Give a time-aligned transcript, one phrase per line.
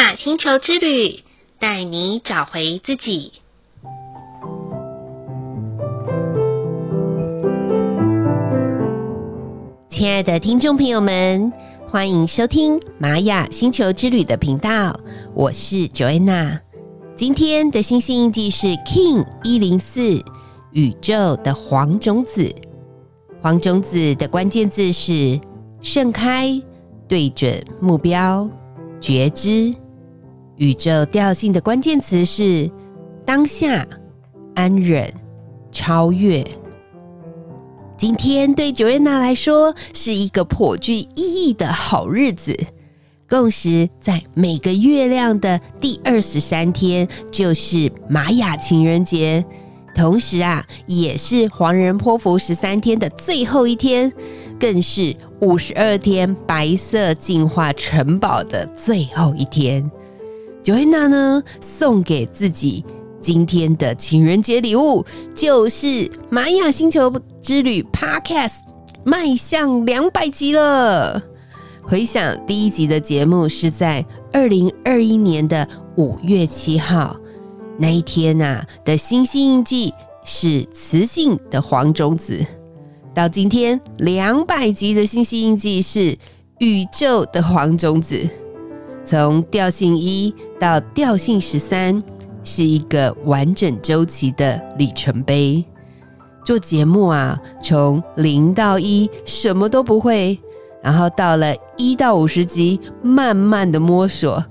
[0.00, 1.22] 雅星球之旅，
[1.58, 3.34] 带你找回自己。
[9.90, 11.52] 亲爱的听众朋友们，
[11.86, 14.98] 欢迎收听玛雅星球之旅的频道，
[15.34, 16.58] 我是 Joanna。
[17.14, 20.00] 今天的星星印记是 King 一零四，
[20.72, 22.50] 宇宙的黄种子。
[23.42, 25.38] 黄种子的关键字是
[25.82, 26.58] 盛开、
[27.06, 28.48] 对准目标、
[28.98, 29.74] 觉知。
[30.60, 32.70] 宇宙调性的关键词是
[33.24, 33.86] 当下、
[34.54, 35.10] 安忍、
[35.72, 36.44] 超越。
[37.96, 42.54] 今天对 Joanna 来说是一个颇具意义的好日子，
[43.26, 49.42] 共时在每个月亮的第二十三天，就是玛雅情人节，
[49.94, 54.12] 同时啊，也是黄人波符十三天的最后一天，
[54.58, 59.90] 更是五十二天白色净化城堡的最后一天。
[60.62, 62.84] Joanna 呢，送给自己。
[63.20, 68.60] 今天的情人节礼物就是玛雅星球之旅 Podcast
[69.04, 71.22] 迈向两百集了。
[71.82, 77.16] 回想第一集的节目是在二零二一年的五月七号，
[77.78, 79.92] 那一天呐、啊、的星星印记
[80.24, 82.38] 是磁性的黄种子。
[83.14, 86.16] 到今天两百集的星星印记是
[86.58, 88.26] 宇宙的黄种子，
[89.04, 92.02] 从调性一到调性十三。
[92.42, 95.62] 是一个完整周期的里程碑。
[96.42, 100.40] 做节目啊，从零到一什么都不会，
[100.82, 104.42] 然后到了一到五十集，慢慢的摸索，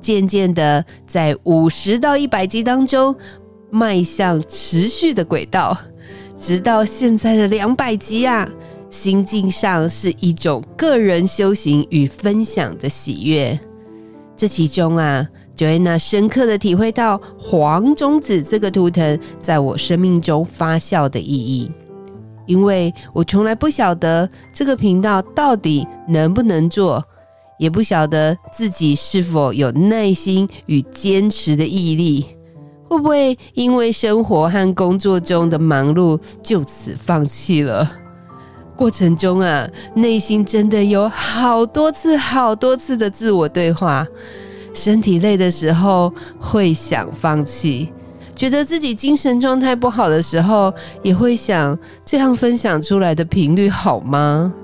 [0.00, 3.14] 渐渐的在五十到一百集当中
[3.70, 5.78] 迈向持续的轨道，
[6.36, 8.50] 直到现在的两百集啊，
[8.90, 13.56] 心境上是一种个人修行与分享的喜悦。
[14.38, 21.68] 这其中啊，Joanna 深刻的体会到黄种子这个图腾在我生命中发酵的意义，
[22.46, 27.04] 因为我从来不晓得这个频道到底能不能做，
[27.58, 32.24] 也不晓得自己是否有耐心与坚持的毅力，
[32.88, 37.90] 会不会因为生活和工作中的忙碌就此放弃了。
[38.78, 44.06] 过程中啊，内心真的有好多次、好多次的自我对话。
[44.72, 47.92] 身体累的时候会想放弃，
[48.36, 50.72] 觉得自己精神状态不好的时候
[51.02, 54.54] 也会想：这样分享出来的频率好吗？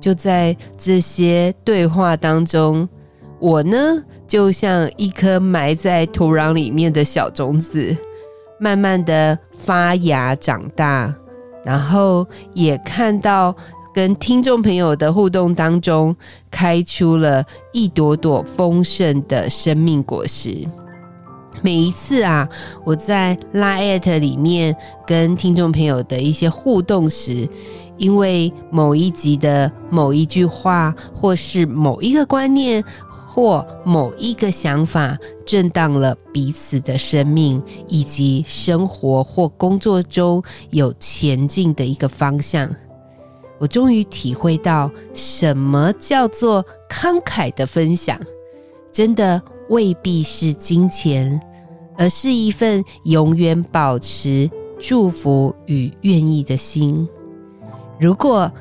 [0.00, 2.88] 就在这些对话当中，
[3.38, 7.94] 我呢，就像一颗埋在土壤里面的小种子，
[8.58, 11.14] 慢慢的发芽长大。
[11.64, 13.54] 然后也看到
[13.94, 16.14] 跟听众朋友的互动当中，
[16.50, 20.66] 开出了一朵朵丰盛的生命果实。
[21.60, 22.48] 每一次啊，
[22.84, 24.74] 我在拉艾特里面
[25.06, 27.48] 跟听众朋友的一些互动时，
[27.98, 32.82] 因为某一集的某一句话，或是某一个观念。
[33.34, 35.16] 或某一个想法
[35.46, 42.68] 震荡了彼此的生命，以及生活或工作中有前进的一个方向。
[43.58, 48.20] 我终于体会到什么叫做慷慨的分享，
[48.92, 51.40] 真的未必是金钱，
[51.96, 57.08] 而是一份永远保持祝福与愿意的心。
[57.98, 58.52] 如果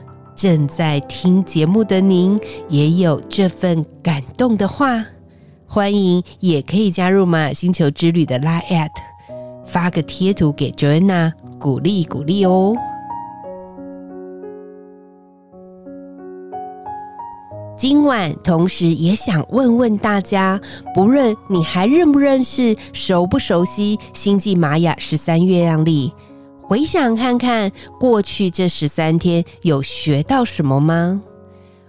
[0.41, 2.35] 正在听节目的您，
[2.67, 5.05] 也有这份感动的话，
[5.67, 8.89] 欢迎也可以加入玛雅星球之旅的 LINE@，
[9.63, 12.75] 发个贴图给 Joanna，鼓励鼓励哦。
[17.77, 20.59] 今晚同时也想问问大家，
[20.95, 26.11] 不论你还认不认识、熟不熟悉星际玛雅十三月亮历。
[26.71, 31.21] 回想看看过去这十三天有学到什么吗？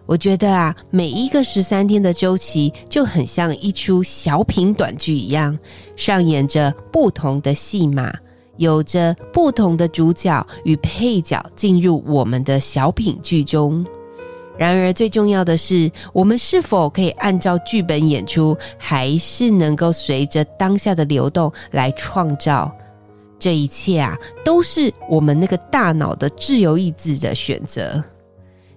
[0.06, 5.56] 我觉得啊，每一个十三天的周期就很像一出小品短剧一样，
[5.94, 8.12] 上演着不同的戏码，
[8.56, 13.86] 有着不同的主角与配角进入我们的小品剧中。
[14.58, 22.68] 然而，最重要的是，我们是否可以按照剧本演出，还是能够随着当下的流动来创造？
[23.42, 28.00] 这一切啊，都是我们那个大脑的自由意志的选择。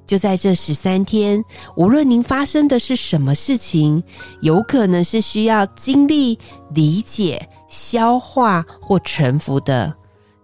[0.08, 1.44] 就在这十三天，
[1.76, 4.02] 无论您发生的是什么事情，
[4.42, 6.40] 有可能是需要经历、
[6.74, 9.94] 理解、消化或臣服的，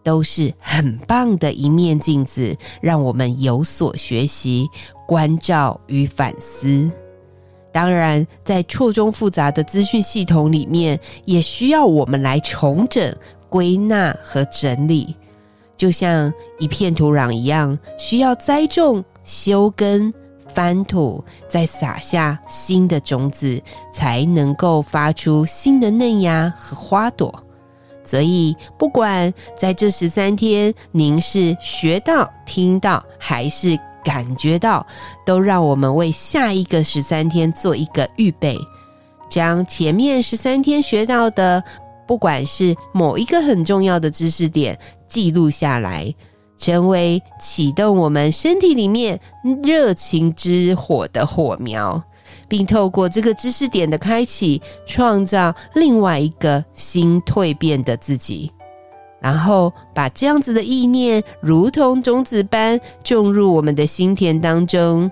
[0.03, 4.69] 都是很棒的一面镜子，让我们有所学习、
[5.07, 6.91] 关照与反思。
[7.71, 13.15] 当然，在错综复杂的资讯系统里面，也需要我们来重整、
[13.49, 15.15] 归纳和整理。
[15.77, 20.13] 就像一片土壤一样，需要栽种、修根、
[20.47, 23.59] 翻土，再撒下新的种子，
[23.91, 27.33] 才能够发出新的嫩芽和花朵。
[28.03, 34.85] 所以，不管在这十三天，您是学到、听到，还是感觉到，
[35.25, 38.57] 都让我们为下一个十三天做一个预备，
[39.29, 41.63] 将前面十三天学到的，
[42.07, 44.77] 不管是某一个很重要的知识点，
[45.07, 46.13] 记录下来，
[46.57, 49.19] 成为启动我们身体里面
[49.63, 52.01] 热情之火的火苗，
[52.47, 58.51] 并透过这个知识点的开启，创造另外一个新蜕变的自己。
[59.21, 65.09] 然后把这样子的意念，如同种子般种入我们的心田当中。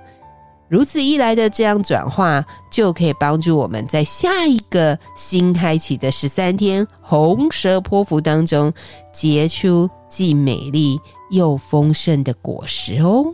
[0.68, 8.72] 如此一来的这样转化，就可以帮助我们在下一个新开启的十三天红蛇波符当中，
[9.12, 11.00] 结出既美丽
[11.32, 13.34] 又丰盛的果实哦。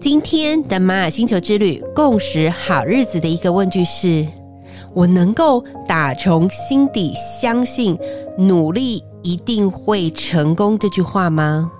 [0.00, 4.26] 今天的玛雅星球之旅共识好日子的一个问句是：
[4.94, 7.98] 我能够打从心底相信
[8.38, 11.70] 努力一定会成功这句话吗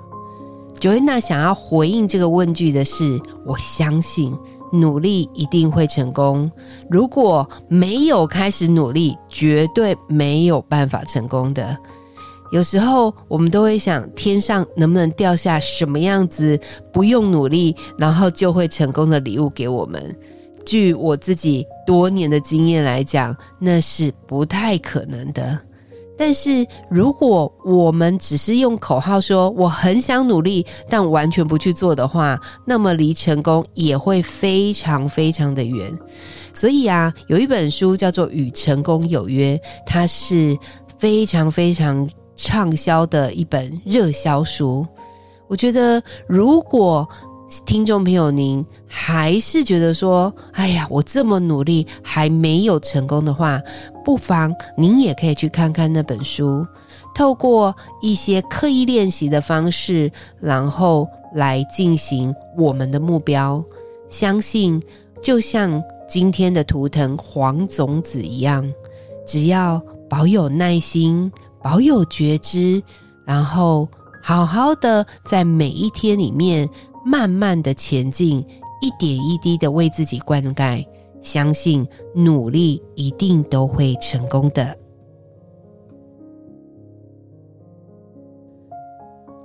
[0.78, 4.36] ？Joanna 想要回应这个问句的是：我相信
[4.70, 6.50] 努力一定会成功。
[6.90, 11.74] 如果没有开始努力，绝对没有办法成功的。
[12.50, 16.58] 有时候我们都会想，天上能不能掉下什么样子
[16.92, 20.14] 不用努力，然后就会成功的礼物给我们？
[20.66, 25.58] 据我自己多年的经验来讲，那是不太可能的。
[26.18, 35.90] 但是如果我们只是用口号说我很想努力，但完全不去做的话，那么离成功也会非常非常的远。
[36.52, 39.56] 所以啊，有一本书叫做《与成功有约》，
[39.86, 40.54] 它是
[40.98, 42.08] 非常非常。
[42.42, 44.86] 畅销的一本热销书，
[45.46, 47.06] 我觉得如果
[47.66, 53.60] 听众朋友您还是觉得说，哎呀，我这么努力还没有成功的话，
[54.04, 56.66] 不妨您也可以去看看那本书，
[57.14, 60.10] 透过一些刻意练习的方式，
[60.40, 63.62] 然后来进行我们的目标。
[64.08, 64.82] 相信
[65.22, 68.72] 就像今天的图腾黄种子一样，
[69.26, 71.32] 只要保有耐心。
[71.62, 72.82] 保有觉知，
[73.26, 73.86] 然后
[74.22, 76.66] 好好的在每一天里面
[77.04, 78.38] 慢慢的前进，
[78.80, 80.82] 一点一滴的为自己灌溉，
[81.20, 84.74] 相信努力一定都会成功的。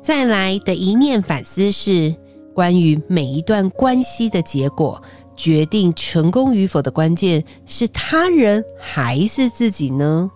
[0.02, 2.16] 再来的一念反思是
[2.54, 5.02] 关于每一段关系的结果，
[5.36, 10.32] 决定成功与否的关键是他人还是自己呢？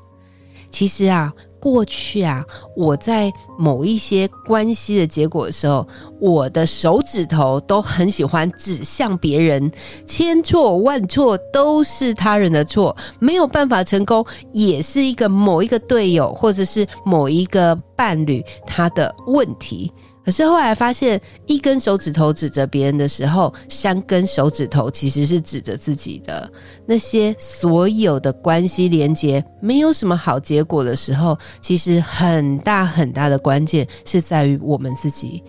[0.71, 1.33] 其实啊。
[1.61, 2.41] 过去啊，
[2.73, 5.85] 我在某一些关系的结果的时候，
[6.17, 9.69] 我的手指头都很喜欢指向别人，
[10.05, 19.91] 千错万错都是他人的错，没有办法成功，也是一个某一个队友或者是某一个伴侣他的问题。
[20.29, 26.47] 可是后来发现，一根手指头指着别人的时候，三根手指头其实是指着自己的。
[26.85, 35.41] 那些所有的关系连接没有什么好结果的时候，其实很大很大的关键是在于我们自己。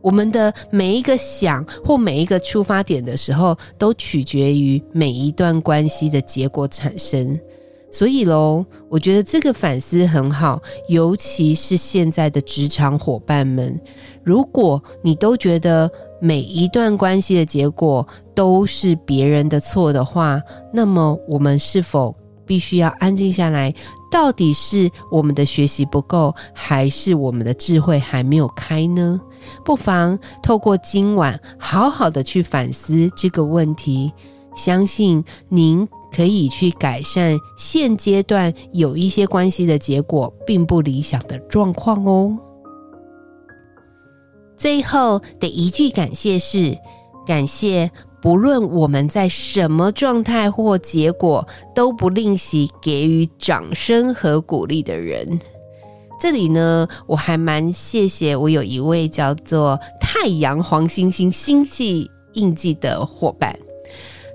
[0.00, 7.38] 我们的每一个想或每一个出发点的时候，都取决于每一段关系的结果产生。
[7.92, 13.78] 所以喽，我觉得这个反思很好，尤其是现在的职场伙伴们，
[14.24, 20.40] 如果你都觉得每一段关系的结果都是别人的错的话，
[20.72, 23.72] 那么我们是否必须要安静下来？
[24.10, 29.20] 到底是我们的学习不够，还是我们的智慧还没有开呢？
[29.64, 34.12] 不妨透过今晚好好的去反思这个问题，
[34.56, 35.86] 相信您。
[36.14, 42.36] 可以去改善现阶段有一些关系的结果并不理想的状况哦。
[44.56, 46.76] 最后的一句感谢是：
[47.26, 47.90] 感谢
[48.20, 55.40] 不论我们在什么状态或结果，都不吝惜给予掌声和鼓励的人。
[56.20, 63.58] 这里呢，我还蛮谢谢我有一位叫做太阳黄星星星际印记的伙伴。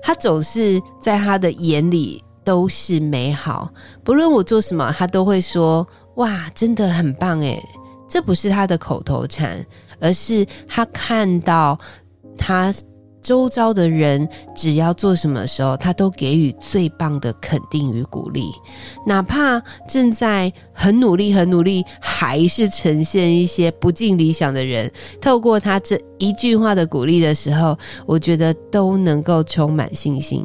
[0.02, 3.70] 他总是在他的眼里都是美好，
[4.02, 5.86] 不论我做什么，他都会说
[6.16, 7.58] ：“哇，真的很棒诶！
[8.08, 9.64] 这不是他的口头禅，
[10.00, 11.78] 而是他看到
[12.36, 12.72] 他。
[13.20, 18.44] 周遭的人只要做什么时候，他都给予最棒的肯定与鼓励，
[19.04, 24.90] 哪怕正在很努力、很努力，还是呈现一些不尽理想的人，
[25.20, 30.44] 透过他这一句话的鼓励的时候，我觉得都能够充满信心。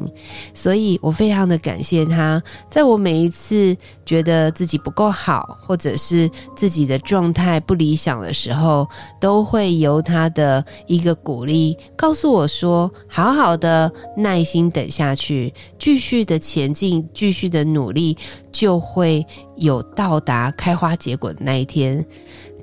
[0.54, 8.88] 所以我非常的感谢他，在我每一次觉得自己不够好，或者是自己的状态不理想的时候，
[9.20, 12.90] 都会由他的一个鼓励告诉我说。
[13.08, 18.16] 好好的耐心等下去，继续的前进，继续的努力，
[18.50, 19.24] 就会
[19.56, 22.04] 有到达开花结果的那一天。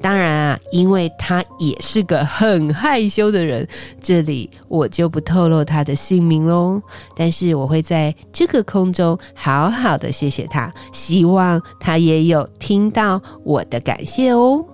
[0.02, 3.68] 当然啊，因为他也是个很害羞的人，
[4.02, 6.82] 这里我就不透露他的姓名喽。
[7.16, 14.66] 但是我会在这个空中好好的谢谢他，希望他也有听到我的感谢哦。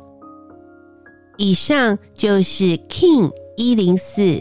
[1.38, 4.40] 以上就是 King 一零四。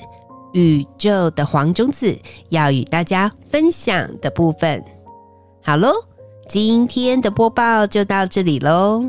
[0.53, 2.17] 宇宙的黄种子
[2.49, 4.83] 要与大家分享的部分，
[5.63, 5.93] 好喽，
[6.49, 9.05] 今天的播报就到这里喽。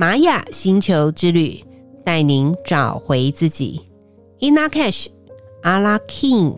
[0.00, 1.62] 玛雅星球之旅
[2.02, 3.82] 带您找回自己
[4.38, 5.08] Ina Cash，
[5.60, 6.54] 阿拉 King，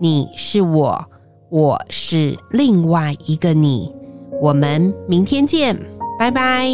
[0.00, 1.04] 你是我，
[1.48, 3.92] 我是另外一个你，
[4.40, 5.76] 我们明天见，
[6.16, 6.70] 拜拜。